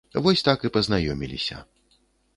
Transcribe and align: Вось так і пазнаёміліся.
Вось 0.27 0.43
так 0.47 0.65
і 0.69 0.71
пазнаёміліся. 0.77 1.61